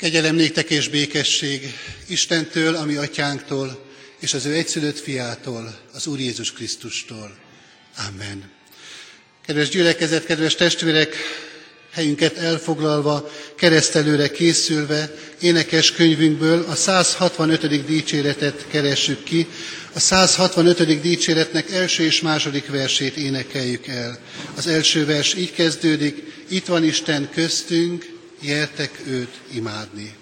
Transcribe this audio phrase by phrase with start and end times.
[0.00, 1.74] Kegyelem néktek és békesség
[2.06, 3.84] Istentől, ami atyánktól,
[4.20, 7.36] és az ő egyszülött fiától, az Úr Jézus Krisztustól.
[8.08, 8.50] Amen.
[9.46, 11.16] Kedves gyülekezet, kedves testvérek,
[11.92, 17.84] helyünket elfoglalva, keresztelőre készülve, énekes könyvünkből a 165.
[17.84, 19.46] dicséretet keressük ki.
[19.92, 21.00] A 165.
[21.00, 24.18] dicséretnek első és második versét énekeljük el.
[24.54, 30.19] Az első vers így kezdődik, itt van Isten köztünk, Jertek őt imádni.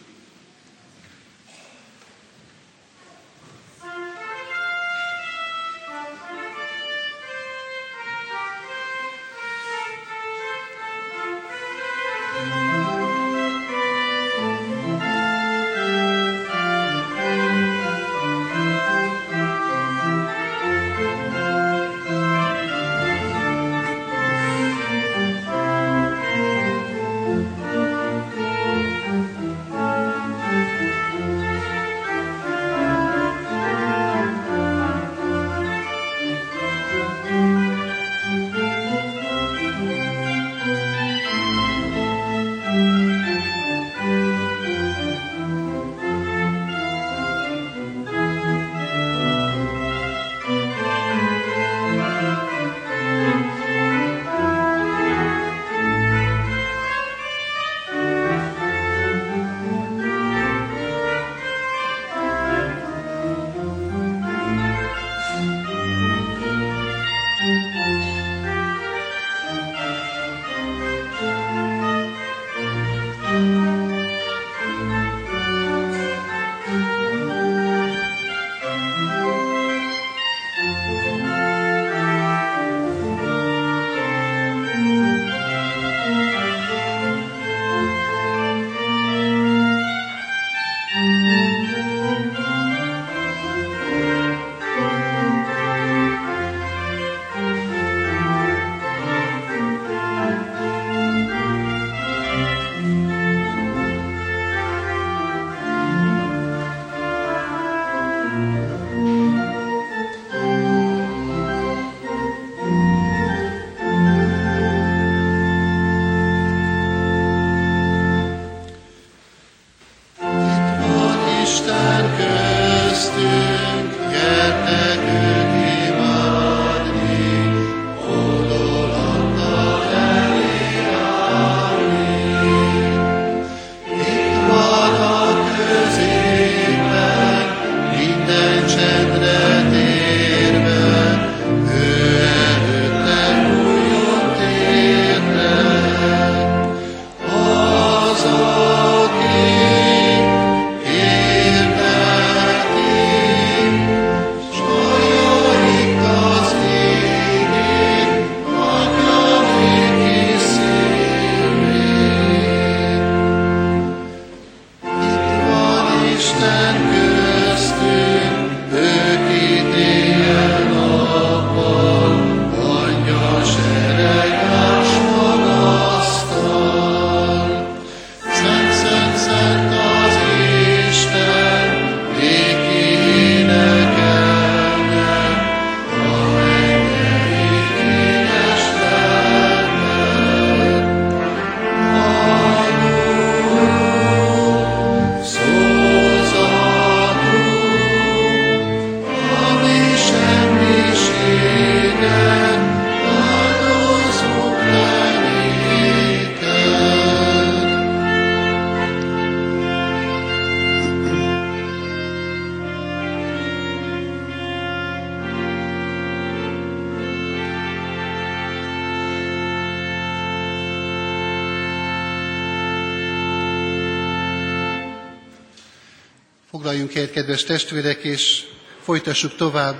[227.18, 228.44] Kedves testvérek, és
[228.82, 229.76] folytassuk tovább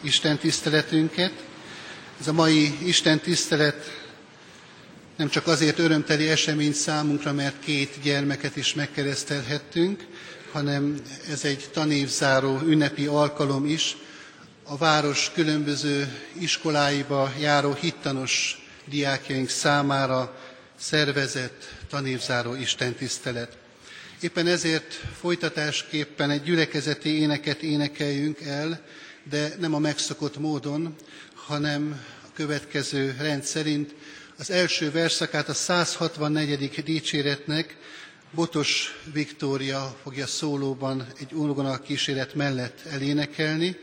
[0.00, 1.32] Isten tiszteletünket.
[2.20, 4.02] Ez a mai Isten tisztelet
[5.16, 10.06] nem csak azért örömteli esemény számunkra, mert két gyermeket is megkeresztelhettünk,
[10.52, 11.00] hanem
[11.30, 13.96] ez egy tanévzáró ünnepi alkalom is.
[14.64, 16.08] A város különböző
[16.38, 20.36] iskoláiba járó hittanos diákjaink számára
[20.78, 23.59] szervezett tanévzáró istentisztelet.
[24.22, 28.84] Éppen ezért folytatásképpen egy gyülekezeti éneket énekeljünk el,
[29.30, 30.94] de nem a megszokott módon,
[31.34, 33.94] hanem a következő rend szerint
[34.38, 36.82] az első verszakát a 164.
[36.84, 37.76] dicséretnek
[38.34, 43.76] Botos Viktória fogja szólóban egy orgona kíséret mellett elénekelni,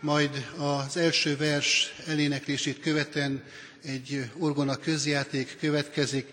[0.00, 3.42] majd az első vers eléneklését követően
[3.84, 6.26] egy orgona közjáték következik,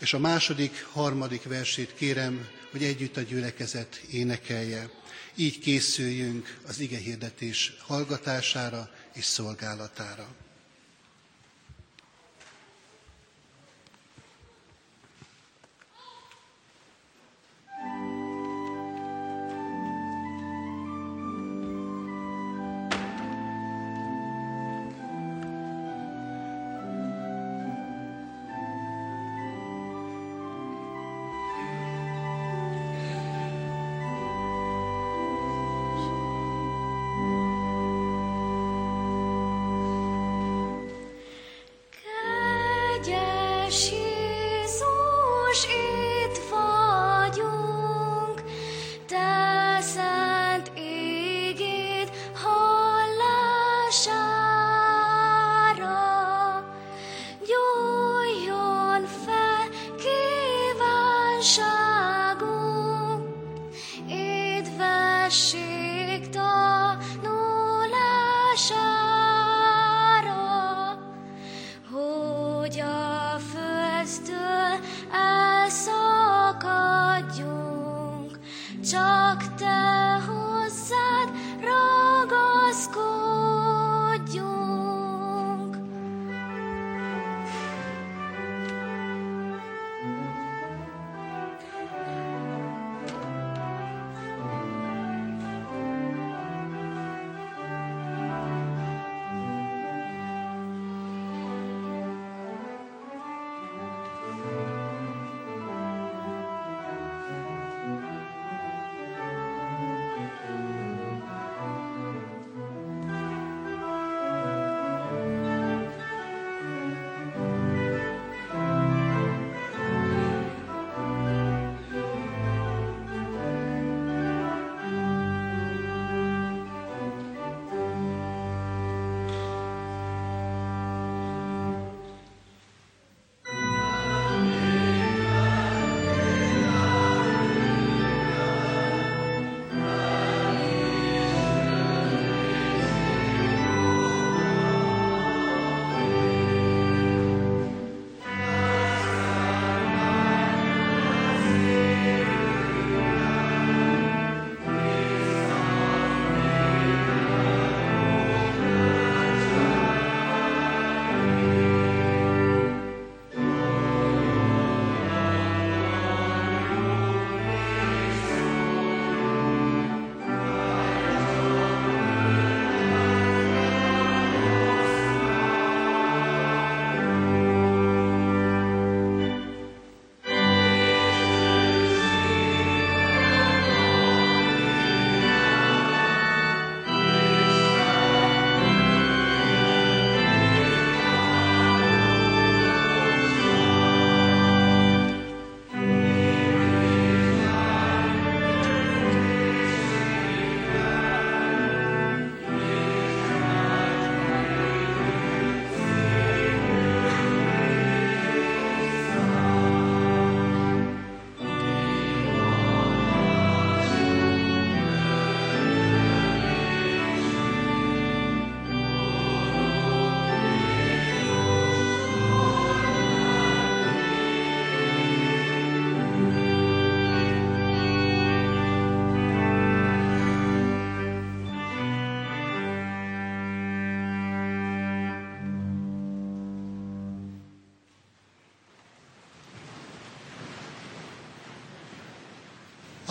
[0.00, 4.90] és a második, harmadik versét kérem, hogy együtt a gyülekezet énekelje.
[5.34, 10.43] Így készüljünk az ige hirdetés hallgatására és szolgálatára.
[61.44, 63.20] újságok,
[64.08, 65.63] édvesség.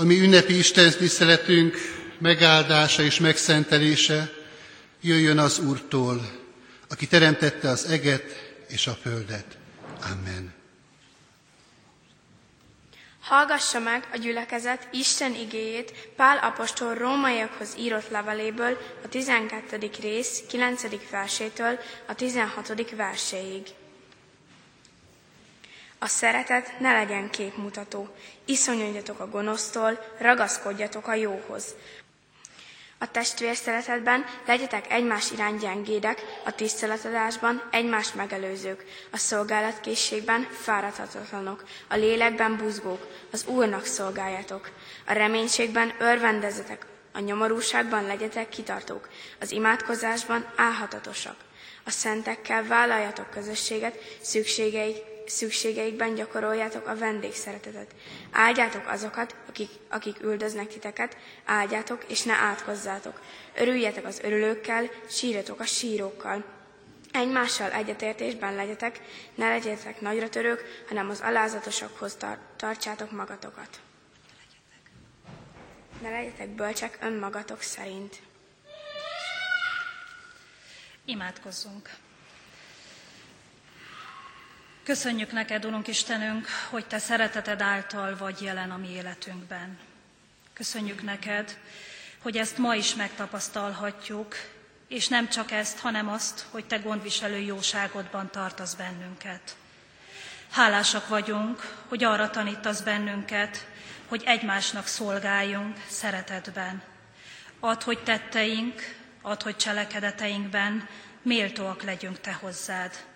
[0.03, 1.75] A mi ünnepi Isten tiszteletünk
[2.19, 4.29] megáldása és megszentelése
[5.01, 6.29] jöjjön az Úrtól,
[6.89, 8.24] aki teremtette az eget
[8.67, 9.57] és a földet.
[10.12, 10.53] Amen.
[13.22, 19.89] Hallgassa meg a gyülekezet Isten igéjét Pál apostol rómaiakhoz írott leveléből a 12.
[20.01, 21.10] rész 9.
[21.12, 22.95] versétől a 16.
[22.95, 23.67] verséig.
[26.03, 28.07] A szeretet ne legyen képmutató,
[28.45, 31.65] iszonyodjatok a gonosztól, ragaszkodjatok a jóhoz.
[32.98, 41.95] A testvér szeretetben legyetek egymás irány gyengédek, a tiszteletadásban egymás megelőzők, a szolgálatkészségben fáradhatatlanok, a
[41.95, 44.69] lélekben buzgók, az Úrnak szolgáljatok.
[45.05, 51.36] A reménységben örvendezetek, a nyomorúságban legyetek kitartók, az imádkozásban álhatatosak.
[51.83, 57.95] A szentekkel vállaljatok közösséget, szükségeik, szükségeikben gyakoroljátok a vendégszeretetet.
[58.31, 63.21] Áldjátok azokat, akik, akik üldöznek titeket, áldjátok és ne átkozzátok.
[63.55, 66.43] Örüljetek az örülőkkel, sírjatok a sírókkal.
[67.11, 68.99] Egymással egyetértésben legyetek,
[69.35, 73.79] ne legyetek nagyra törők, hanem az alázatosokhoz tar- tartsátok magatokat.
[76.01, 78.19] Ne legyetek bölcsek önmagatok szerint.
[81.05, 81.89] Imádkozzunk!
[84.83, 89.77] Köszönjük neked, Urunk Istenünk, hogy Te szereteted által vagy jelen a mi életünkben.
[90.53, 91.57] Köszönjük neked,
[92.21, 94.35] hogy ezt ma is megtapasztalhatjuk,
[94.87, 99.55] és nem csak ezt, hanem azt, hogy Te gondviselő jóságodban tartasz bennünket.
[100.51, 103.67] Hálásak vagyunk, hogy arra tanítasz bennünket,
[104.07, 106.81] hogy egymásnak szolgáljunk szeretetben.
[107.59, 108.81] Add, hogy tetteink,
[109.21, 110.87] add, hogy cselekedeteinkben
[111.21, 113.11] méltóak legyünk Te hozzád.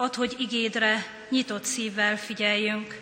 [0.00, 3.00] Add, hogy igédre nyitott szívvel figyeljünk,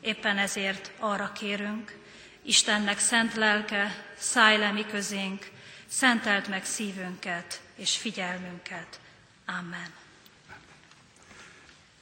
[0.00, 2.00] éppen ezért arra kérünk,
[2.42, 5.50] Istennek szent lelke, szállj le mi közénk,
[5.88, 9.00] szentelt meg szívünket és figyelmünket.
[9.46, 9.92] Amen.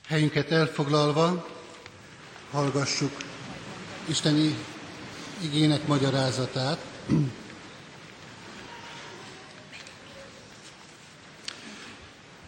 [0.06, 1.48] Helyünket elfoglalva
[2.50, 3.16] hallgassuk
[4.08, 4.54] Isteni
[5.40, 6.84] igének magyarázatát.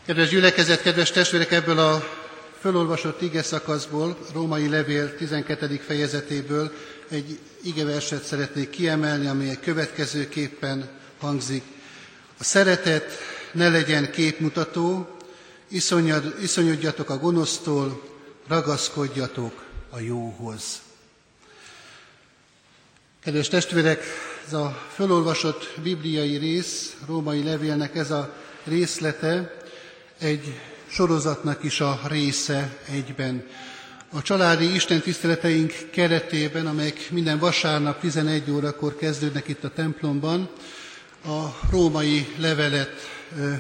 [0.07, 2.05] Kedves gyülekezet, kedves testvérek, ebből a
[2.61, 5.81] fölolvasott ige szakaszból, római levél 12.
[5.87, 6.73] fejezetéből
[7.09, 11.63] egy igeverset szeretnék kiemelni, amely következőképpen hangzik.
[12.39, 13.13] A szeretet
[13.53, 15.17] ne legyen képmutató,
[15.69, 18.03] iszonyad, iszonyodjatok a gonosztól,
[18.49, 20.81] ragaszkodjatok a jóhoz.
[23.25, 24.05] Kedves testvérek,
[24.47, 29.61] ez a fölolvasott bibliai rész, római levélnek ez a részlete,
[30.23, 33.47] egy sorozatnak is a része egyben.
[34.13, 40.49] A családi istentiszteleteink keretében, amelyek minden vasárnap 11 órakor kezdődnek itt a templomban,
[41.25, 42.91] a római levelet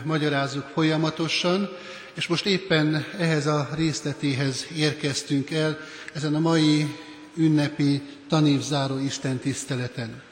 [0.04, 1.68] magyarázzuk folyamatosan,
[2.14, 5.78] és most éppen ehhez a részletéhez érkeztünk el,
[6.12, 6.96] ezen a mai
[7.36, 10.22] ünnepi tanévzáró Isten tiszteleten.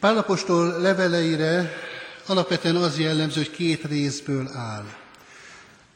[0.00, 1.72] Pálapostól leveleire
[2.26, 4.84] alapvetően az jellemző, hogy két részből áll.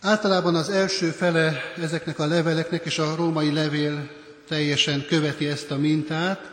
[0.02, 4.08] Általában az első fele ezeknek a leveleknek, és a római levél
[4.48, 6.50] teljesen követi ezt a mintát,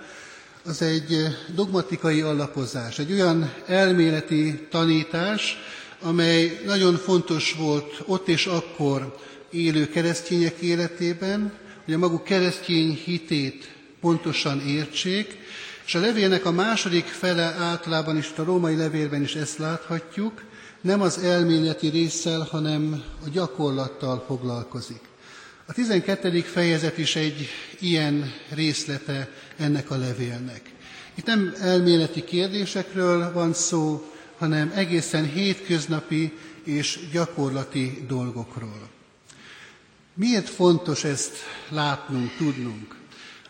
[0.65, 5.57] az egy dogmatikai alapozás, egy olyan elméleti tanítás,
[6.01, 9.17] amely nagyon fontos volt ott és akkor
[9.49, 11.51] élő keresztények életében,
[11.85, 13.69] hogy a maguk keresztény hitét
[14.01, 15.37] pontosan értsék,
[15.85, 20.41] és a levélnek a második fele általában is, a római levélben is ezt láthatjuk,
[20.81, 25.01] nem az elméleti résszel, hanem a gyakorlattal foglalkozik.
[25.65, 26.41] A 12.
[26.41, 27.48] fejezet is egy
[27.79, 30.62] ilyen részlete ennek a levélnek.
[31.15, 38.89] Itt nem elméleti kérdésekről van szó, hanem egészen hétköznapi és gyakorlati dolgokról.
[40.13, 41.36] Miért fontos ezt
[41.69, 42.96] látnunk, tudnunk?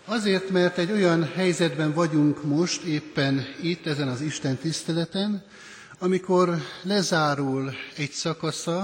[0.05, 5.43] Azért, mert egy olyan helyzetben vagyunk most éppen itt, ezen az Isten tiszteleten,
[5.99, 8.83] amikor lezárul egy szakasza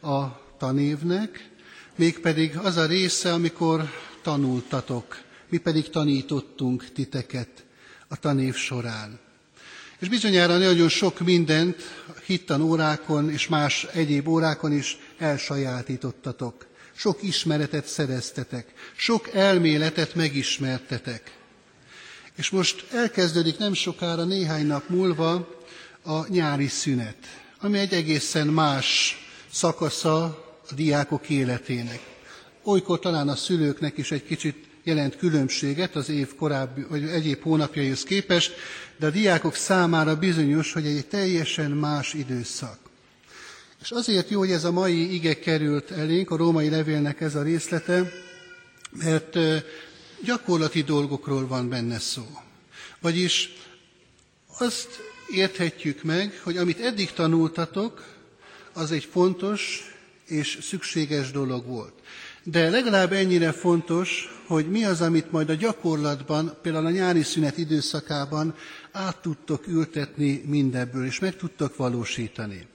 [0.00, 0.24] a
[0.58, 1.48] tanévnek,
[1.96, 3.90] mégpedig az a része, amikor
[4.22, 7.64] tanultatok, mi pedig tanítottunk titeket
[8.08, 9.18] a tanév során.
[9.98, 11.76] És bizonyára nagyon sok mindent
[12.26, 16.66] hittan órákon és más egyéb órákon is elsajátítottatok.
[16.94, 21.36] Sok ismeretet szereztetek, sok elméletet megismertetek.
[22.36, 25.57] És most elkezdődik nem sokára, néhány nap múlva
[26.08, 27.16] a nyári szünet,
[27.60, 29.16] ami egy egészen más
[29.52, 30.22] szakasza
[30.70, 32.00] a diákok életének.
[32.62, 38.02] Olykor talán a szülőknek is egy kicsit jelent különbséget az év korábbi, vagy egyéb hónapjaihoz
[38.02, 38.52] képest,
[38.98, 42.78] de a diákok számára bizonyos, hogy egy teljesen más időszak.
[43.80, 47.42] És azért jó, hogy ez a mai ige került elénk, a római levélnek ez a
[47.42, 48.12] részlete,
[48.90, 49.38] mert
[50.24, 52.26] gyakorlati dolgokról van benne szó.
[53.00, 53.52] Vagyis
[54.58, 58.04] azt érthetjük meg, hogy amit eddig tanultatok,
[58.72, 59.92] az egy fontos
[60.26, 61.92] és szükséges dolog volt.
[62.42, 67.58] de legalább ennyire fontos, hogy mi az, amit majd a gyakorlatban, például a nyári szünet
[67.58, 68.54] időszakában
[68.92, 72.66] át tudtok ültetni mindebből, és meg tudtok valósítani.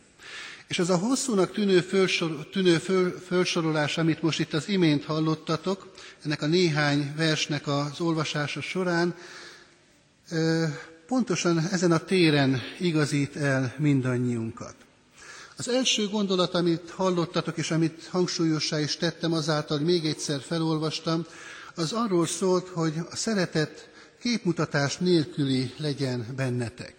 [0.67, 5.91] És az a hosszúnak tűnő, fölsor, tűnő föl, fölsorolás, amit most itt az imént hallottatok,
[6.25, 9.15] ennek a néhány versnek az olvasása során,
[11.07, 14.75] pontosan ezen a téren igazít el mindannyiunkat.
[15.57, 21.25] Az első gondolat, amit hallottatok, és amit hangsúlyossá is tettem azáltal, hogy még egyszer felolvastam,
[21.75, 23.89] az arról szólt, hogy a szeretet
[24.21, 26.95] képmutatás nélküli legyen bennetek.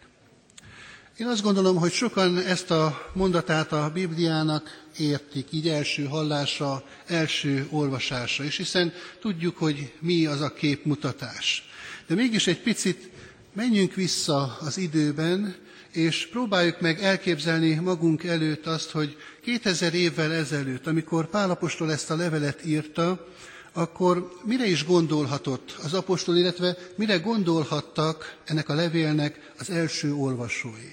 [1.16, 4.68] Én azt gondolom, hogy sokan ezt a mondatát a Bibliának
[4.99, 11.68] értik, így első hallásra, első olvasásra is, hiszen tudjuk, hogy mi az a képmutatás.
[12.06, 13.11] De mégis egy picit
[13.54, 15.56] menjünk vissza az időben,
[15.92, 22.16] és próbáljuk meg elképzelni magunk előtt azt, hogy 2000 évvel ezelőtt, amikor Pálapostól ezt a
[22.16, 23.26] levelet írta,
[23.73, 30.92] akkor mire is gondolhatott az apostol, illetve mire gondolhattak ennek a levélnek az első olvasói.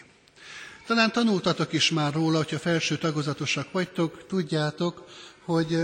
[0.88, 5.06] Talán tanultatok is már róla, hogyha felső tagozatosak vagytok, tudjátok,
[5.46, 5.77] hogy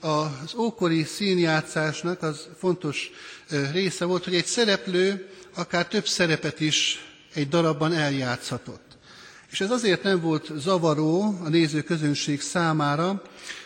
[0.00, 3.10] az ókori színjátszásnak az fontos
[3.72, 7.04] része volt, hogy egy szereplő akár több szerepet is
[7.34, 8.98] egy darabban eljátszhatott.
[9.50, 13.22] És ez azért nem volt zavaró a néző közönség számára,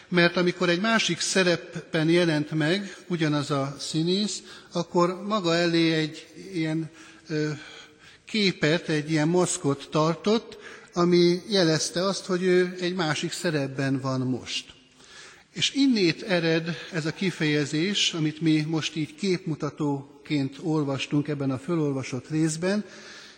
[0.09, 6.91] mert amikor egy másik szerepben jelent meg ugyanaz a színész, akkor maga elé egy ilyen
[7.29, 7.51] ö,
[8.27, 10.59] képet, egy ilyen maszkot tartott,
[10.95, 14.74] ami jelezte azt, hogy ő egy másik szerepben van most.
[15.55, 22.29] És innét ered ez a kifejezés, amit mi most így képmutatóként olvastunk ebben a fölolvasott
[22.29, 22.85] részben,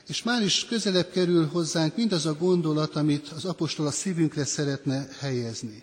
[0.09, 5.09] és már is közelebb kerül hozzánk mindaz a gondolat, amit az apostol a szívünkre szeretne
[5.19, 5.83] helyezni.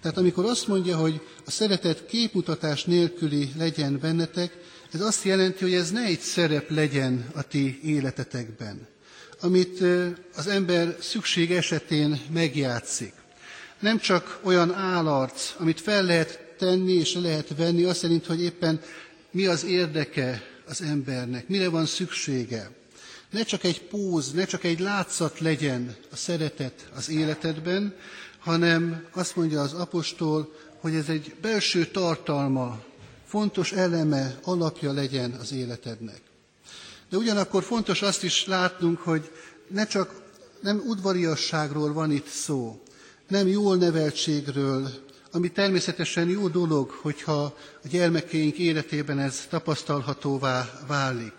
[0.00, 4.58] Tehát amikor azt mondja, hogy a szeretet képmutatás nélküli legyen bennetek,
[4.92, 8.86] ez azt jelenti, hogy ez ne egy szerep legyen a ti életetekben,
[9.40, 9.80] amit
[10.34, 13.12] az ember szükség esetén megjátszik.
[13.82, 18.80] Nem csak olyan állarc, amit fel lehet tenni és lehet venni, azt szerint, hogy éppen
[19.30, 22.70] mi az érdeke az embernek, mire van szüksége.
[23.30, 27.94] Ne csak egy póz, ne csak egy látszat legyen a szeretet az életedben,
[28.38, 32.82] hanem azt mondja az apostol, hogy ez egy belső tartalma,
[33.26, 36.20] fontos eleme, alapja legyen az életednek.
[37.10, 39.30] De ugyanakkor fontos azt is látnunk, hogy
[39.68, 40.22] ne csak
[40.60, 42.82] nem udvariasságról van itt szó,
[43.28, 44.88] nem jól neveltségről,
[45.32, 47.42] ami természetesen jó dolog, hogyha
[47.84, 51.32] a gyermekeink életében ez tapasztalhatóvá válik,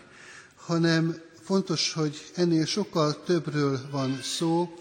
[0.56, 4.78] hanem fontos, hogy ennél sokkal többről van szó,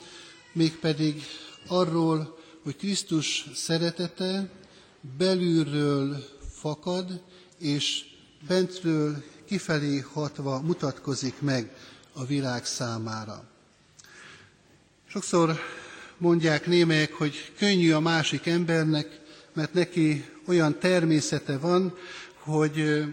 [0.52, 1.22] mégpedig
[1.66, 4.48] arról, hogy Krisztus szeretete
[5.18, 7.20] belülről fakad,
[7.58, 8.04] és
[8.48, 11.76] bentről kifelé hatva mutatkozik meg
[12.12, 13.44] a világ számára.
[15.08, 15.58] Sokszor
[16.22, 19.20] mondják némelyek, hogy könnyű a másik embernek,
[19.52, 21.94] mert neki olyan természete van,
[22.38, 23.04] hogy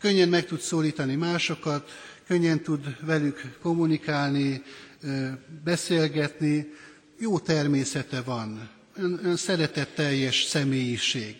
[0.00, 1.90] könnyen meg tud szólítani másokat,
[2.26, 4.62] könnyen tud velük kommunikálni,
[5.64, 6.72] beszélgetni,
[7.18, 8.70] jó természete van,
[9.24, 11.36] olyan szeretetteljes személyiség.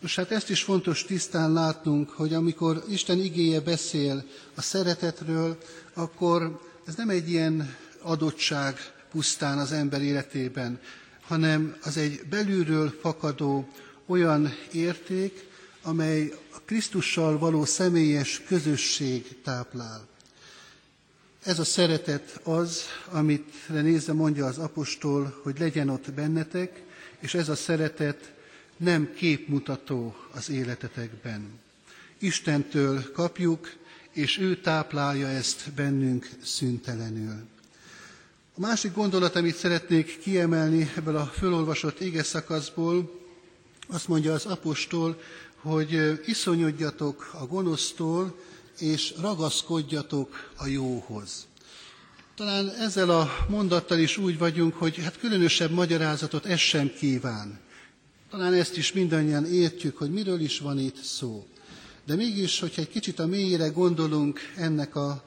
[0.00, 4.24] Most hát ezt is fontos tisztán látnunk, hogy amikor Isten igéje beszél
[4.54, 5.58] a szeretetről,
[5.94, 10.80] akkor ez nem egy ilyen adottság pusztán az ember életében,
[11.20, 13.68] hanem az egy belülről fakadó
[14.06, 15.48] olyan érték,
[15.82, 20.06] amely a Krisztussal való személyes közösség táplál.
[21.42, 26.82] Ez a szeretet az, amit nézze mondja az apostol, hogy legyen ott bennetek,
[27.18, 28.32] és ez a szeretet
[28.76, 31.58] nem képmutató az életetekben.
[32.18, 33.72] Istentől kapjuk,
[34.12, 37.54] és ő táplálja ezt bennünk szüntelenül.
[38.58, 43.20] A másik gondolat, amit szeretnék kiemelni ebből a fölolvasott ége szakaszból,
[43.88, 45.20] azt mondja az apostol,
[45.56, 48.34] hogy iszonyodjatok a gonosztól,
[48.78, 51.46] és ragaszkodjatok a jóhoz.
[52.36, 57.60] Talán ezzel a mondattal is úgy vagyunk, hogy hát különösebb magyarázatot ez sem kíván.
[58.30, 61.46] Talán ezt is mindannyian értjük, hogy miről is van itt szó.
[62.04, 65.24] De mégis, hogyha egy kicsit a mélyére gondolunk ennek a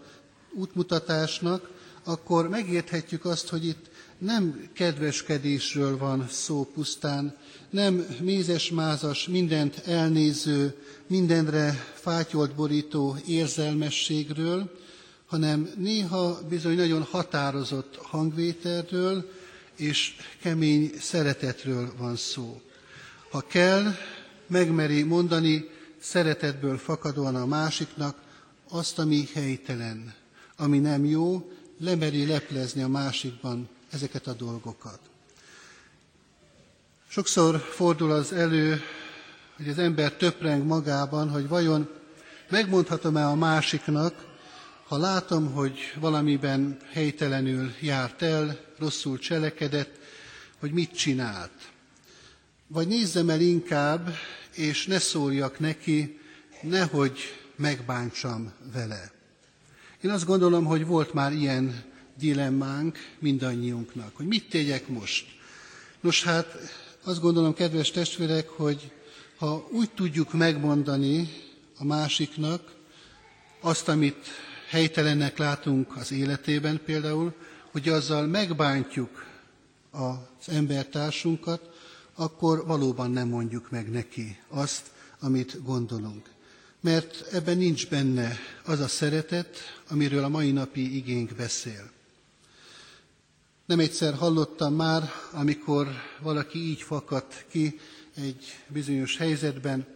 [0.54, 7.38] útmutatásnak, akkor megérthetjük azt, hogy itt nem kedveskedésről van szó pusztán,
[7.70, 10.76] nem mézes-mázas, mindent elnéző,
[11.08, 14.72] mindenre fátyolt borító érzelmességről,
[15.26, 19.32] hanem néha bizony nagyon határozott hangvételről
[19.76, 22.62] és kemény szeretetről van szó.
[23.32, 23.84] Ha kell,
[24.48, 28.18] megmeri mondani szeretetből fakadóan a másiknak
[28.70, 30.14] azt, ami helytelen,
[30.58, 35.00] ami nem jó, lemeri leplezni a másikban ezeket a dolgokat.
[37.08, 38.82] Sokszor fordul az elő,
[39.58, 41.90] hogy az ember töpreng magában, hogy vajon
[42.50, 44.28] megmondhatom-e a másiknak,
[44.88, 50.00] ha látom, hogy valamiben helytelenül járt el, rosszul cselekedett,
[50.60, 51.72] hogy mit csinált.
[52.68, 54.14] Vagy nézzem el inkább,
[54.56, 56.20] és ne szóljak neki,
[56.62, 57.20] nehogy
[57.56, 59.19] megbántsam vele.
[60.02, 61.84] Én azt gondolom, hogy volt már ilyen
[62.18, 65.26] dilemmánk mindannyiunknak, hogy mit tegyek most.
[66.02, 66.58] Nos hát,
[67.04, 68.92] azt gondolom, kedves testvérek, hogy
[69.38, 71.30] ha úgy tudjuk megmondani
[71.78, 72.76] a másiknak
[73.62, 74.28] azt, amit
[74.70, 77.34] helytelennek látunk az életében például,
[77.72, 79.26] hogy azzal megbántjuk
[79.92, 81.70] az embertársunkat,
[82.16, 86.30] akkor valóban nem mondjuk meg neki azt, amit gondolunk.
[86.80, 91.92] Mert ebben nincs benne az a szeretet, amiről a mai napi igénk beszél.
[93.66, 95.88] Nem egyszer hallottam már, amikor
[96.22, 97.80] valaki így fakadt ki
[98.16, 99.88] egy bizonyos helyzetben,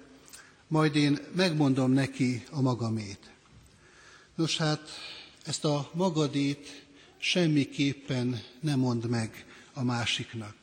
[0.68, 3.32] majd én megmondom neki a magamét.
[4.36, 4.90] Nos hát,
[5.46, 6.86] ezt a magadét
[7.18, 10.56] semmiképpen nem mond meg a másiknak,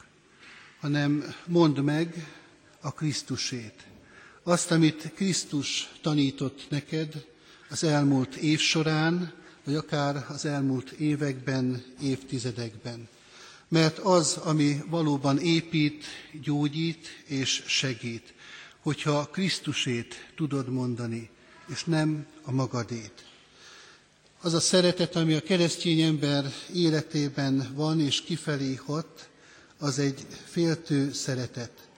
[0.81, 2.29] hanem mondd meg
[2.81, 3.90] a Krisztusét.
[4.51, 7.25] Azt, amit Krisztus tanított neked
[7.69, 9.33] az elmúlt év során,
[9.65, 13.09] vagy akár az elmúlt években, évtizedekben.
[13.69, 16.05] Mert az, ami valóban épít,
[16.43, 18.35] gyógyít és segít,
[18.81, 21.31] hogyha Krisztusét tudod mondani,
[21.69, 23.25] és nem a magadét.
[24.41, 29.29] Az a szeretet, ami a keresztény ember életében van és kifelé hat,
[29.79, 31.90] az egy féltő szeretet.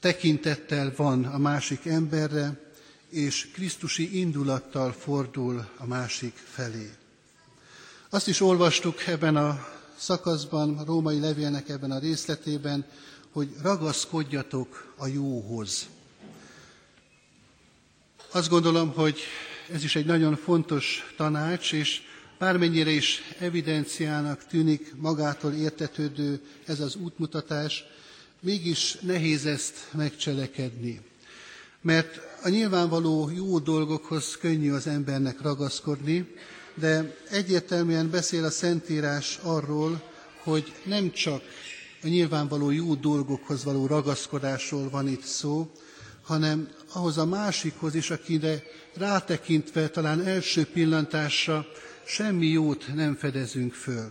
[0.00, 2.60] Tekintettel van a másik emberre,
[3.08, 6.90] és Krisztusi indulattal fordul a másik felé.
[8.10, 12.86] Azt is olvastuk ebben a szakaszban, a római levélnek ebben a részletében,
[13.30, 15.88] hogy ragaszkodjatok a jóhoz.
[18.30, 19.20] Azt gondolom, hogy
[19.72, 22.02] ez is egy nagyon fontos tanács, és
[22.38, 27.84] bármennyire is evidenciának tűnik magától értetődő ez az útmutatás,
[28.40, 31.00] mégis nehéz ezt megcselekedni.
[31.80, 36.34] Mert a nyilvánvaló jó dolgokhoz könnyű az embernek ragaszkodni,
[36.74, 40.02] de egyértelműen beszél a Szentírás arról,
[40.42, 41.42] hogy nem csak
[42.02, 45.70] a nyilvánvaló jó dolgokhoz való ragaszkodásról van itt szó,
[46.22, 48.62] hanem ahhoz a másikhoz is, akire
[48.94, 51.66] rátekintve talán első pillantásra
[52.04, 54.10] semmi jót nem fedezünk föl.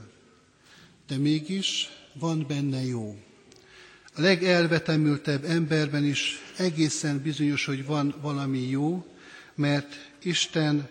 [1.08, 3.16] De mégis van benne jó.
[4.18, 9.06] A legelvetemültebb emberben is egészen bizonyos, hogy van valami jó,
[9.56, 10.90] mert Isten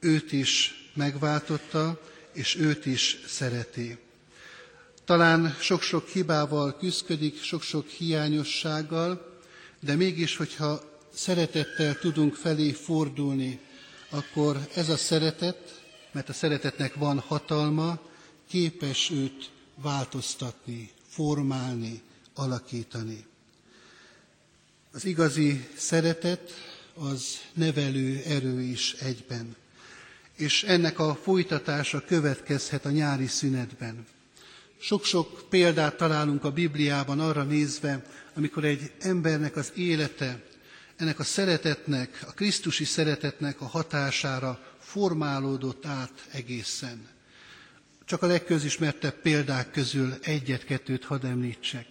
[0.00, 2.00] őt is megváltotta,
[2.32, 3.98] és őt is szereti.
[5.04, 9.40] Talán sok-sok hibával küzdik, sok-sok hiányossággal,
[9.80, 10.80] de mégis, hogyha
[11.14, 13.60] szeretettel tudunk felé fordulni,
[14.10, 15.82] akkor ez a szeretet,
[16.12, 18.00] mert a szeretetnek van hatalma,
[18.48, 22.02] képes őt változtatni, formálni,
[22.34, 23.24] alakítani.
[24.92, 26.50] Az igazi szeretet
[26.94, 29.56] az nevelő erő is egyben.
[30.36, 34.06] És ennek a folytatása következhet a nyári szünetben.
[34.80, 40.42] Sok-sok példát találunk a Bibliában arra nézve, amikor egy embernek az élete
[40.96, 47.08] ennek a szeretetnek, a Krisztusi szeretetnek a hatására formálódott át egészen.
[48.04, 51.86] Csak a legközismertebb példák közül egyet-kettőt hadd említsek.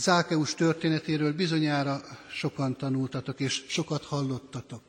[0.00, 2.00] Zákeus történetéről bizonyára
[2.32, 4.82] sokan tanultatok, és sokat hallottatok.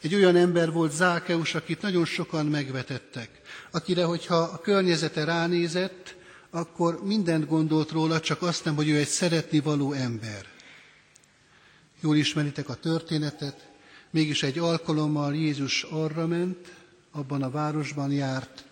[0.00, 6.14] Egy olyan ember volt Zákeus, akit nagyon sokan megvetettek, akire, hogyha a környezete ránézett,
[6.50, 10.46] akkor mindent gondolt róla, csak azt nem, hogy ő egy szeretni való ember.
[12.00, 13.70] Jól ismeritek a történetet,
[14.10, 16.72] mégis egy alkalommal Jézus arra ment,
[17.10, 18.64] abban a városban járt,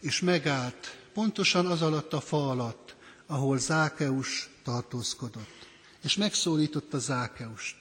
[0.00, 5.66] és megállt pontosan az alatt a fa alatt, ahol Zákeus tartózkodott.
[6.02, 7.76] És megszólította Zákeust.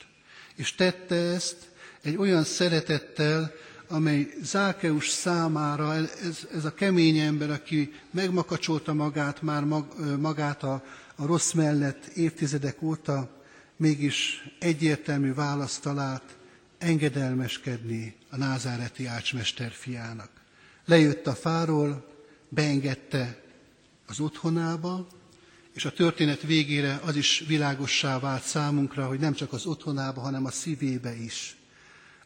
[0.55, 1.69] És tette ezt
[2.01, 3.51] egy olyan szeretettel,
[3.87, 9.85] amely Zákeus számára, ez, ez a kemény ember, aki megmakacsolta magát, már mag,
[10.19, 10.83] magát a,
[11.15, 13.29] a rossz mellett évtizedek óta,
[13.75, 16.23] mégis egyértelmű választ talált
[16.77, 20.29] engedelmeskedni a názáreti ácsmester fiának.
[20.85, 22.05] Lejött a fáról,
[22.49, 23.41] beengedte
[24.07, 25.07] az otthonába,
[25.73, 30.45] és a történet végére az is világossá vált számunkra, hogy nem csak az otthonába, hanem
[30.45, 31.55] a szívébe is.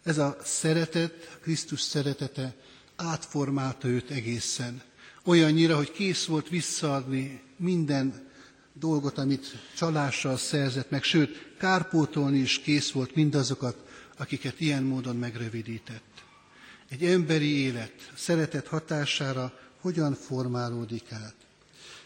[0.04, 2.56] Ez a szeretet, Krisztus szeretete
[2.96, 4.82] átformálta őt egészen.
[5.26, 8.28] Olyannyira, hogy kész volt visszaadni minden
[8.74, 13.78] dolgot, amit csalással szerzett meg, sőt, kárpótolni is kész volt mindazokat,
[14.18, 16.24] akiket ilyen módon megrövidített.
[16.90, 21.45] Egy emberi élet szeretet hatására hogyan formálódik át?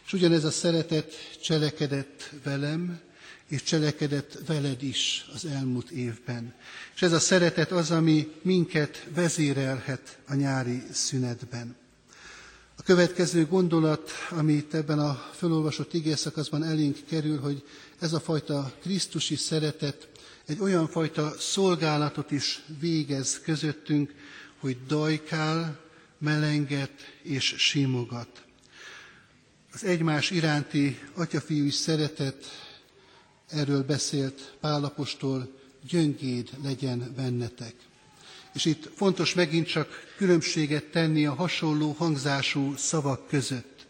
[0.10, 3.00] És ugyanez a szeretet cselekedett velem,
[3.48, 6.54] és cselekedett veled is az elmúlt évben.
[6.96, 11.76] És ez a szeretet az, ami minket vezérelhet a nyári szünetben.
[12.78, 17.64] A következő gondolat, amit ebben a felolvasott igészakaszban elénk kerül, hogy
[18.00, 20.08] ez a fajta Krisztusi szeretet
[20.46, 24.14] egy olyan fajta szolgálatot is végez közöttünk,
[24.60, 25.80] hogy dajkál,
[26.18, 26.92] melenget
[27.24, 28.48] és simogat.
[29.74, 32.46] Az egymás iránti atyafiú szeretet,
[33.50, 37.74] erről beszélt Pálapostól, gyöngéd legyen bennetek.
[38.54, 43.88] És itt fontos megint csak különbséget tenni a hasonló hangzású szavak között.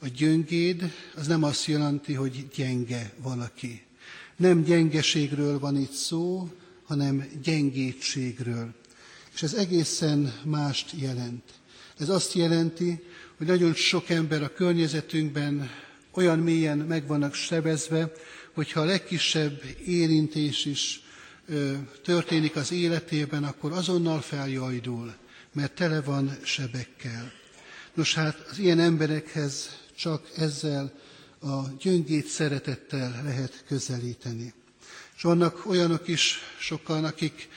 [0.00, 3.82] A gyöngéd az nem azt jelenti, hogy gyenge valaki.
[4.36, 6.48] Nem gyengeségről van itt szó,
[6.84, 8.74] hanem gyengétségről.
[9.34, 11.42] És ez egészen mást jelent.
[11.98, 13.02] Ez azt jelenti,
[13.38, 15.70] hogy nagyon sok ember a környezetünkben
[16.10, 18.12] olyan mélyen meg vannak sebezve,
[18.52, 21.00] hogyha a legkisebb érintés is
[21.48, 25.14] ö, történik az életében, akkor azonnal feljajdul,
[25.52, 27.32] mert tele van sebekkel.
[27.94, 30.92] Nos hát az ilyen emberekhez csak ezzel
[31.40, 34.52] a gyöngét szeretettel lehet közelíteni.
[35.16, 37.48] És vannak olyanok is sokan, akik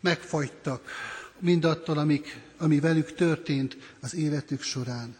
[0.00, 0.90] megfagytak
[1.38, 5.16] mindattól, amik, ami velük történt az életük során.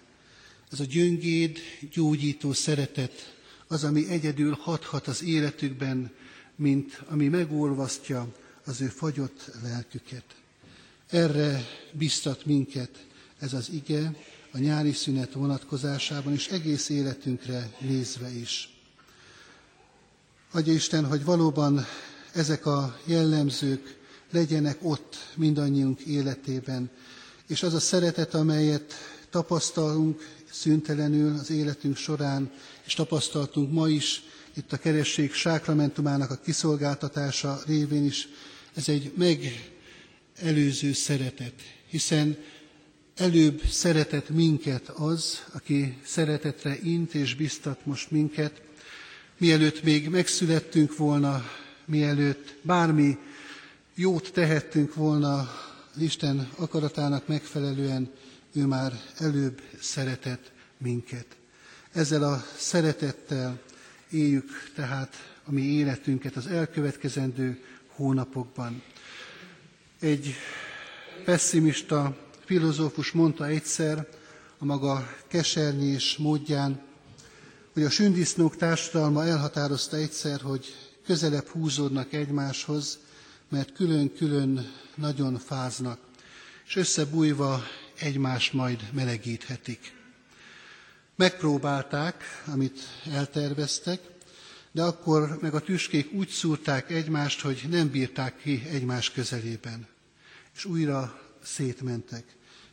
[0.72, 1.58] Ez a gyöngéd,
[1.92, 3.34] gyógyító szeretet
[3.66, 6.10] az, ami egyedül hathat az életükben,
[6.56, 10.24] mint ami megolvasztja az ő fagyott lelküket.
[11.10, 13.06] Erre biztat minket
[13.38, 14.14] ez az ige
[14.52, 18.70] a nyári szünet vonatkozásában, és egész életünkre nézve is.
[20.50, 21.86] Adja Isten, hogy valóban
[22.32, 23.98] ezek a jellemzők
[24.36, 26.90] legyenek ott mindannyiunk életében,
[27.46, 28.94] és az a szeretet, amelyet
[29.30, 32.50] tapasztalunk szüntelenül az életünk során,
[32.84, 34.22] és tapasztaltunk ma is,
[34.54, 38.28] itt a keresség sákramentumának a kiszolgáltatása révén is,
[38.74, 41.54] ez egy megelőző szeretet,
[41.88, 42.36] hiszen
[43.16, 48.62] előbb szeretet minket az, aki szeretetre int és biztat most minket,
[49.38, 51.44] mielőtt még megszülettünk volna,
[51.84, 53.18] mielőtt bármi
[53.98, 55.48] jót tehettünk volna
[55.98, 58.12] Isten akaratának megfelelően,
[58.52, 61.26] ő már előbb szeretett minket.
[61.92, 63.60] Ezzel a szeretettel
[64.10, 67.62] éljük tehát a mi életünket az elkövetkezendő
[67.94, 68.82] hónapokban.
[70.00, 70.34] Egy
[71.24, 74.08] pessimista filozófus mondta egyszer
[74.58, 76.82] a maga kesernyés módján,
[77.72, 80.74] hogy a sündisznók társadalma elhatározta egyszer, hogy
[81.06, 82.98] közelebb húzódnak egymáshoz,
[83.48, 85.98] mert külön-külön nagyon fáznak,
[86.66, 87.62] és összebújva
[87.98, 89.94] egymást majd melegíthetik.
[91.16, 92.80] Megpróbálták, amit
[93.12, 94.00] elterveztek,
[94.72, 99.86] de akkor meg a tüskék úgy szúrták egymást, hogy nem bírták ki egymás közelében.
[100.56, 102.24] És újra szétmentek.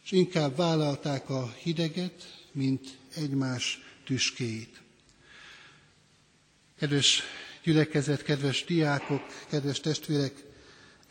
[0.03, 4.81] És inkább vállalták a hideget, mint egymás tüskéit.
[6.79, 7.21] Kedves
[7.63, 10.43] gyülekezet, kedves diákok, kedves testvérek,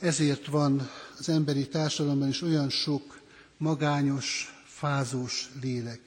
[0.03, 3.21] ezért van az emberi társadalomban is olyan sok
[3.57, 6.01] magányos, fázós lélek.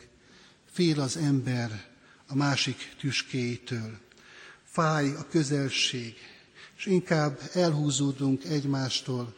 [0.71, 1.85] Fél az ember
[2.27, 3.97] a másik tüskéitől.
[4.63, 6.13] Fáj a közelség,
[6.77, 9.33] és inkább elhúzódunk egymástól,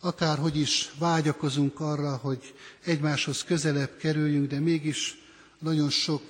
[0.00, 5.18] akárhogy is vágyakozunk arra, hogy egymáshoz közelebb kerüljünk, de mégis
[5.58, 6.22] nagyon sok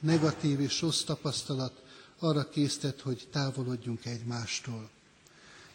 [0.00, 1.82] negatív és rossz tapasztalat
[2.18, 4.90] arra késztet, hogy távolodjunk egymástól.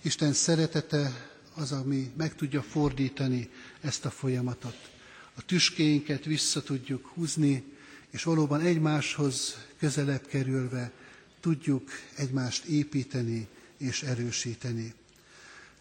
[0.02, 1.12] Isten szeretete
[1.58, 3.50] az, ami meg tudja fordítani
[3.82, 4.90] ezt a folyamatot.
[5.36, 7.64] A tüskéinket vissza tudjuk húzni,
[8.10, 10.92] és valóban egymáshoz közelebb kerülve
[11.40, 14.94] tudjuk egymást építeni és erősíteni.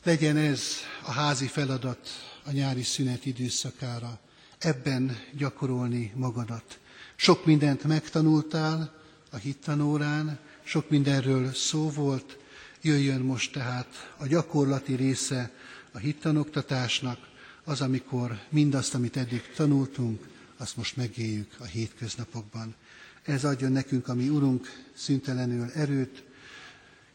[0.03, 0.62] Legyen ez
[1.03, 2.09] a házi feladat
[2.45, 4.21] a nyári szünet időszakára,
[4.59, 6.79] ebben gyakorolni magadat.
[7.17, 8.95] Sok mindent megtanultál
[9.31, 12.39] a hittanórán, sok mindenről szó volt,
[12.87, 15.51] jöjjön most tehát a gyakorlati része
[15.92, 17.18] a hittanoktatásnak,
[17.64, 22.75] az, amikor mindazt, amit eddig tanultunk, azt most megéljük a hétköznapokban.
[23.22, 26.25] Ez adjon nekünk, ami Urunk, szüntelenül erőt,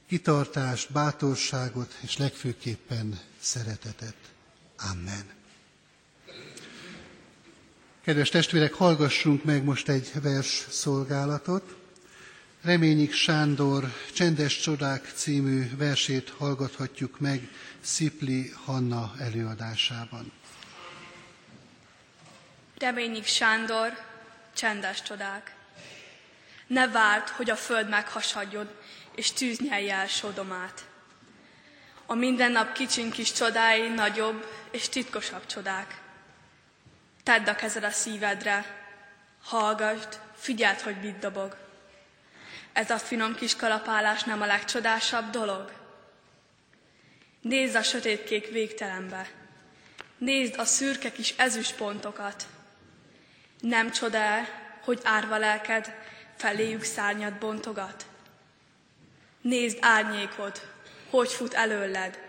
[0.08, 4.16] kitartást, bátorságot, és legfőképpen szeretetet.
[4.92, 5.26] Amen.
[8.02, 11.81] Kedves testvérek, hallgassunk meg most egy vers szolgálatot.
[12.64, 20.32] Reményik Sándor Csendes Csodák című versét hallgathatjuk meg Szipli Hanna előadásában.
[22.80, 23.92] Reményik Sándor,
[24.56, 25.56] Csendes Csodák.
[26.68, 28.70] Ne várd, hogy a föld meghasadjon,
[29.16, 30.86] és tűz nyelje el Sodomát.
[32.06, 36.02] A mindennap kicsin kis csodái nagyobb és titkosabb csodák.
[37.24, 38.86] Tedd a kezed a szívedre,
[39.44, 41.61] hallgassd, figyeld, hogy mit dobog.
[42.74, 45.72] Ez a finom kis kalapálás nem a legcsodásabb dolog?
[47.42, 49.30] Nézd a sötétkék végtelenbe.
[50.18, 52.48] Nézd a szürke kis ezüstpontokat.
[53.60, 54.20] Nem csoda
[54.84, 55.94] hogy árva lelked
[56.38, 58.06] feléjük szárnyat bontogat?
[59.42, 60.62] Nézd árnyékod,
[61.10, 62.20] hogy fut előled,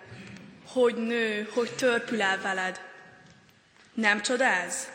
[0.66, 2.80] hogy nő, hogy törpül el veled.
[3.94, 4.88] Nem csoda ez,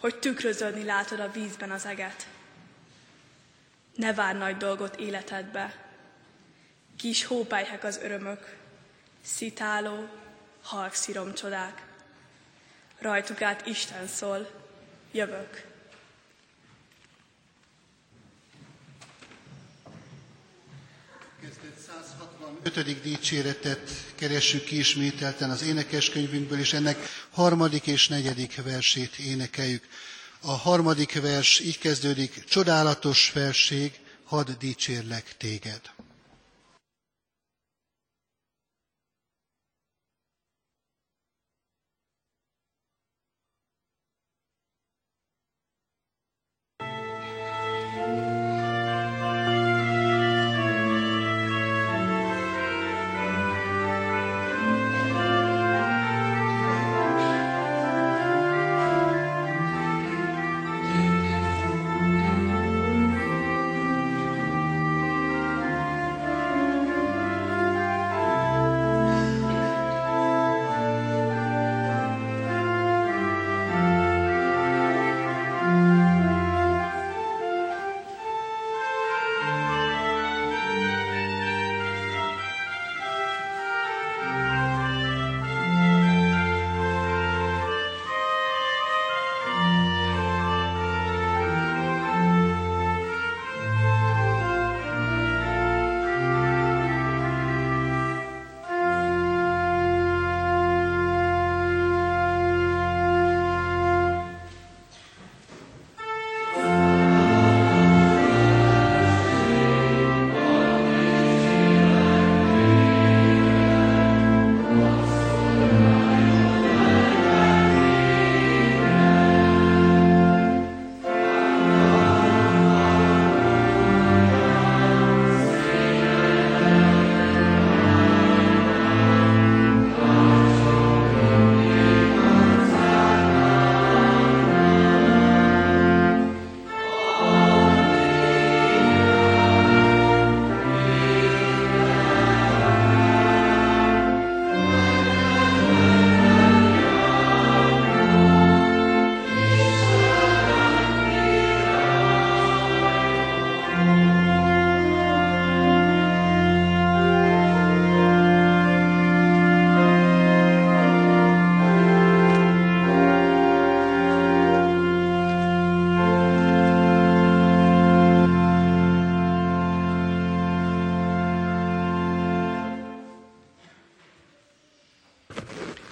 [0.00, 2.26] hogy tükröződni látod a vízben az eget?
[4.00, 5.74] Ne vár nagy dolgot életedbe,
[6.96, 8.56] kis hópályhek az örömök,
[9.24, 10.08] szitáló,
[10.62, 11.86] halk sziromcsodák.
[12.98, 14.50] Rajtuk át Isten szól,
[15.12, 15.66] jövök.
[21.86, 23.00] 165.
[23.02, 26.98] dicséretet keressük ki ismételten az énekeskönyvünkből, és ennek
[27.30, 29.84] harmadik és negyedik versét énekeljük.
[30.42, 35.80] A harmadik vers így kezdődik, csodálatos felség, hadd dicsérlek téged.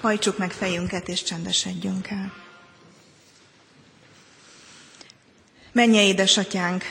[0.00, 2.32] Hajtsuk meg fejünket és csendesedjünk el.
[5.72, 6.84] Menje, édesatyánk,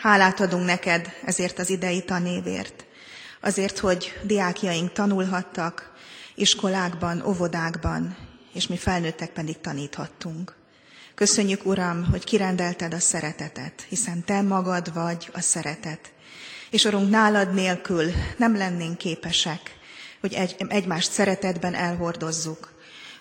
[0.00, 2.84] hálát adunk neked ezért az idei tanévért.
[3.40, 5.92] Azért, hogy diákjaink tanulhattak
[6.34, 8.16] iskolákban, óvodákban,
[8.52, 10.54] és mi felnőttek pedig taníthattunk.
[11.14, 16.12] Köszönjük, Uram, hogy kirendelted a szeretetet, hiszen Te magad vagy a szeretet.
[16.70, 19.80] És Urunk, nálad nélkül nem lennénk képesek
[20.22, 22.72] hogy egy, egymást szeretetben elhordozzuk,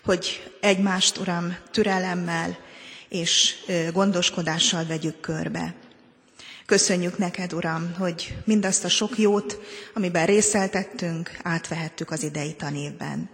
[0.04, 2.58] hogy egymást, Uram, türelemmel
[3.10, 3.56] és
[3.93, 5.74] gondoskodással vegyük körbe.
[6.66, 9.60] Köszönjük neked, Uram, hogy mindazt a sok jót,
[9.93, 13.30] amiben részeltettünk, átvehettük az idei tanévben.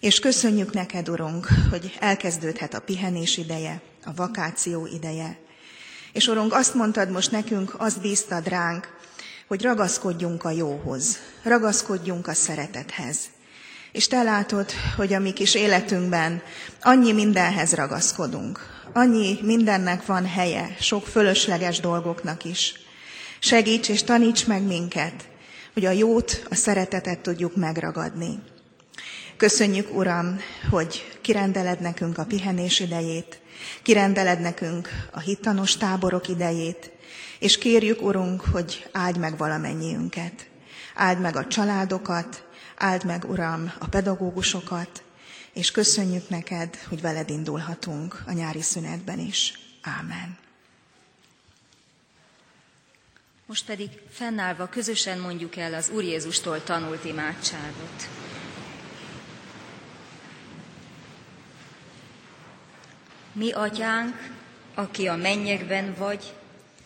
[0.00, 5.38] És köszönjük neked, Urunk, hogy elkezdődhet a pihenés ideje, a vakáció ideje,
[6.12, 8.96] És Urunk, azt mondtad most nekünk, azt bíztad ránk,
[9.48, 13.18] hogy ragaszkodjunk a jóhoz, ragaszkodjunk a szeretethez.
[13.92, 16.42] És te látod, hogy a mi kis életünkben
[16.82, 18.60] annyi mindenhez ragaszkodunk,
[18.92, 22.74] annyi mindennek van helye, sok fölösleges dolgoknak is.
[23.38, 25.28] Segíts és taníts meg minket,
[25.72, 28.38] hogy a jót, a szeretetet tudjuk megragadni.
[29.36, 30.40] Köszönjük, Uram,
[30.70, 33.40] hogy kirendeled nekünk a pihenés idejét,
[33.82, 36.90] kirendeled nekünk a hittanos táborok idejét,
[37.38, 40.48] és kérjük, Urunk, hogy áld meg valamennyiünket.
[40.94, 45.02] Áld meg a családokat, áld meg, Uram, a pedagógusokat,
[45.52, 49.58] és köszönjük neked, hogy veled indulhatunk a nyári szünetben is.
[49.82, 50.38] Ámen.
[53.46, 58.08] Most pedig fennállva közösen mondjuk el az Úr Jézustól tanult imádságot.
[63.32, 64.30] Mi, atyánk,
[64.74, 66.34] aki a mennyekben vagy,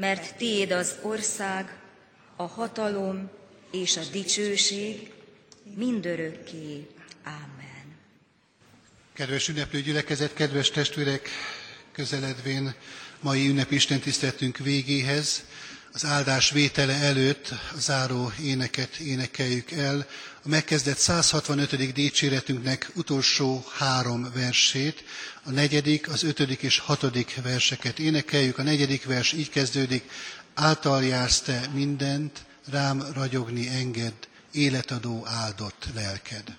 [0.00, 1.78] mert tiéd az ország,
[2.36, 3.30] a hatalom
[3.72, 5.10] és a dicsőség
[5.76, 6.86] mindörökké.
[7.22, 7.96] Ámen.
[9.12, 11.28] Kedves ünneplő gyülekezet, kedves testvérek,
[11.92, 12.74] közeledvén
[13.20, 15.44] mai ünnepi istentiszteletünk végéhez,
[15.92, 20.06] az áldás vétele előtt a záró éneket énekeljük el,
[20.42, 21.92] a megkezdett 165.
[21.92, 25.04] dicséretünknek utolsó három versét,
[25.42, 28.58] a negyedik, az ötödik és hatodik verseket énekeljük.
[28.58, 30.10] A negyedik vers így kezdődik,
[30.54, 32.38] által jársz te mindent,
[32.70, 34.14] rám ragyogni enged,
[34.52, 36.56] életadó áldott lelked.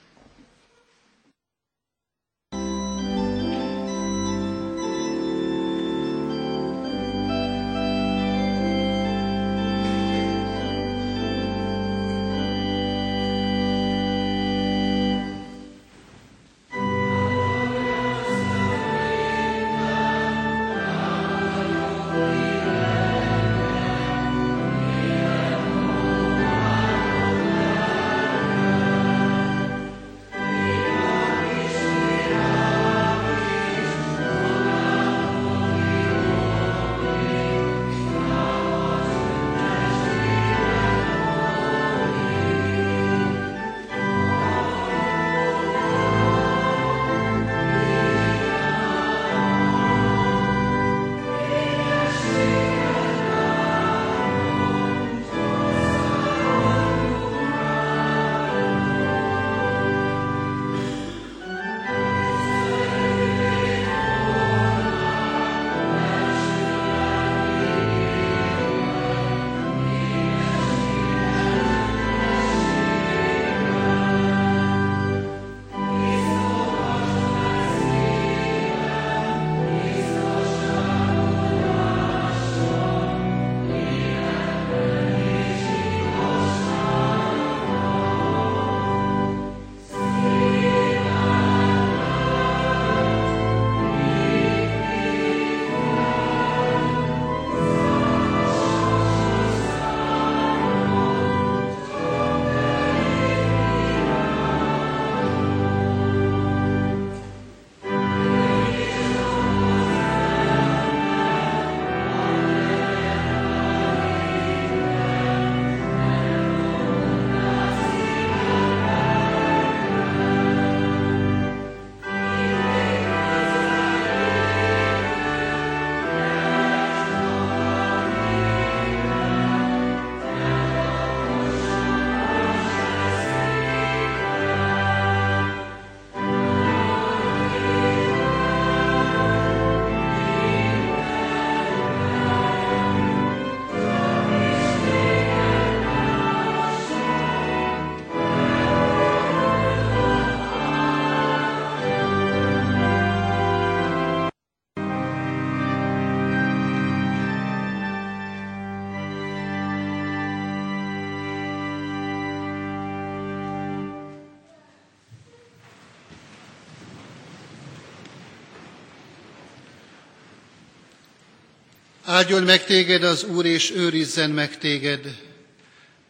[172.21, 175.21] Áldjon meg téged az Úr, és őrizzen meg téged.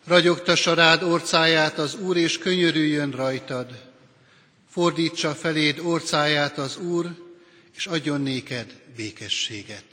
[0.06, 3.92] Ragyogtassa rád orcáját az Úr, és könyörüljön rajtad.
[4.70, 7.32] Fordítsa feléd orcáját az Úr,
[7.76, 9.86] és adjon néked békességet.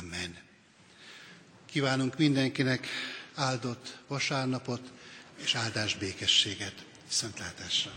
[0.00, 0.36] Amen.
[1.72, 2.86] Kívánunk mindenkinek
[3.34, 4.82] áldott vasárnapot
[5.42, 6.74] és áldás békességet.
[7.08, 7.92] Viszontlátásra!